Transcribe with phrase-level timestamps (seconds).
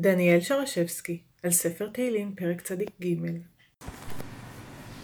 [0.00, 3.06] דניאל שרשבסקי, על ספר תהילים, פרק צדיק ג'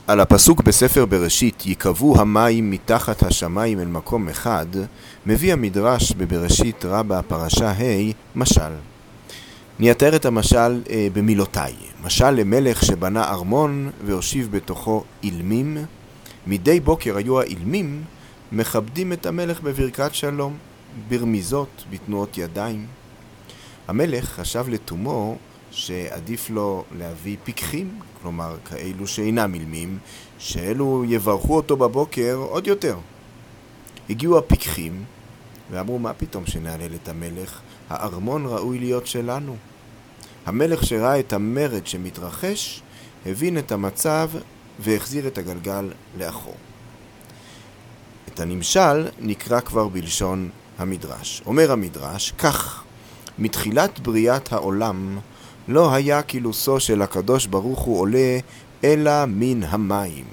[0.06, 4.66] על הפסוק בספר בראשית, ייקבעו המים מתחת השמיים אל מקום אחד,
[5.26, 8.72] מביא המדרש בבראשית רבה פרשה ה' משל.
[9.80, 11.72] אני אתאר את המשל אה, במילותיי.
[12.04, 15.76] משל למלך שבנה ארמון והושיב בתוכו אילמים.
[16.46, 18.02] מדי בוקר היו האילמים
[18.52, 20.56] מכבדים את המלך בברכת שלום,
[21.08, 22.86] ברמיזות, בתנועות ידיים.
[23.88, 25.36] המלך חשב לתומו
[25.70, 29.98] שעדיף לו להביא פיקחים, כלומר כאלו שאינם אילמים,
[30.38, 32.96] שאלו יברכו אותו בבוקר עוד יותר.
[34.10, 35.04] הגיעו הפיקחים
[35.70, 37.60] ואמרו, מה פתאום שנהלל את המלך?
[37.90, 39.56] הארמון ראוי להיות שלנו.
[40.46, 42.82] המלך שראה את המרד שמתרחש,
[43.26, 44.30] הבין את המצב
[44.80, 46.56] והחזיר את הגלגל לאחור.
[48.28, 51.42] את הנמשל נקרא כבר בלשון המדרש.
[51.46, 52.83] אומר המדרש, כך,
[53.38, 55.18] מתחילת בריאת העולם
[55.68, 58.38] לא היה קילוסו של הקדוש ברוך הוא עולה
[58.84, 60.24] אלא מן המים,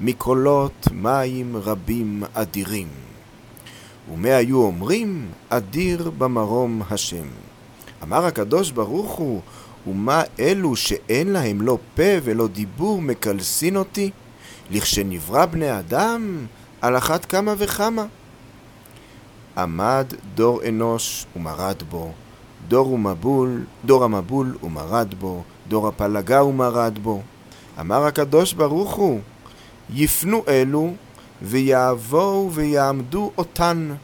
[0.00, 2.88] מקולות מים רבים אדירים.
[4.12, 5.28] ומה היו אומרים?
[5.48, 7.26] אדיר במרום השם.
[8.02, 9.40] אמר הקדוש ברוך הוא,
[9.86, 14.10] ומה אלו שאין להם לא פה ולא דיבור מקלסין אותי?
[14.70, 16.46] לכשנברא בני אדם,
[16.80, 18.04] על אחת כמה וכמה.
[19.56, 22.12] עמד דור אנוש ומרד בו,
[22.70, 27.22] דור ומבול, דור המבול ומרד בו, דור הפלגה ומרד בו.
[27.80, 29.20] אמר הקדוש ברוך הוא,
[29.94, 30.94] יפנו אלו
[31.42, 33.94] ויעבואו ויעמדו אותן.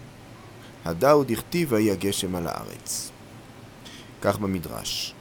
[0.85, 3.11] הדאו דכתיב ויהי הגשם על הארץ.
[4.23, 5.15] כך במדרש.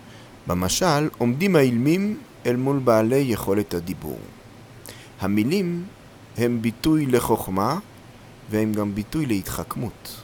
[0.48, 4.20] במשל עומדים האילמים אל מול בעלי יכולת הדיבור.
[5.22, 5.86] המילים
[6.38, 7.80] הם ביטוי לחוכמה
[8.50, 10.22] והם גם ביטוי להתחכמות.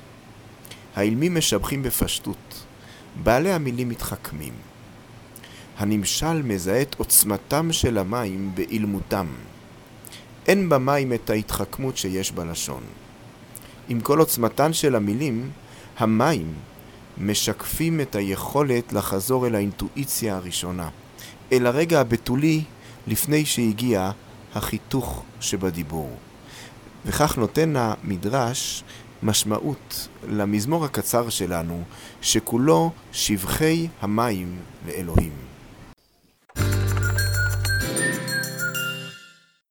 [0.95, 2.65] האילמים משבחים בפשטות,
[3.23, 4.53] בעלי המילים מתחכמים.
[5.77, 9.27] הנמשל מזהה את עוצמתם של המים באילמותם.
[10.47, 12.83] אין במים את ההתחכמות שיש בלשון.
[13.89, 15.51] עם כל עוצמתן של המילים,
[15.97, 16.53] המים
[17.17, 20.89] משקפים את היכולת לחזור אל האינטואיציה הראשונה,
[21.51, 22.63] אל הרגע הבתולי
[23.07, 24.11] לפני שהגיע
[24.55, 26.15] החיתוך שבדיבור.
[27.05, 28.83] וכך נותן המדרש
[29.23, 31.83] משמעות למזמור הקצר שלנו,
[32.21, 35.50] שכולו שבחי המים לאלוהים.